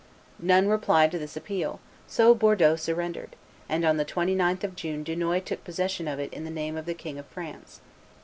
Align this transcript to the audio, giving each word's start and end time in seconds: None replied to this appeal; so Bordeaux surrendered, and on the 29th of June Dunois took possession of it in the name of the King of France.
None 0.39 0.67
replied 0.67 1.11
to 1.11 1.19
this 1.19 1.37
appeal; 1.37 1.79
so 2.07 2.33
Bordeaux 2.33 2.75
surrendered, 2.75 3.35
and 3.69 3.85
on 3.85 3.97
the 3.97 4.03
29th 4.03 4.63
of 4.63 4.75
June 4.75 5.03
Dunois 5.03 5.41
took 5.41 5.63
possession 5.63 6.07
of 6.07 6.17
it 6.17 6.33
in 6.33 6.43
the 6.43 6.49
name 6.49 6.75
of 6.75 6.87
the 6.87 6.95
King 6.95 7.19
of 7.19 7.27
France. 7.27 7.81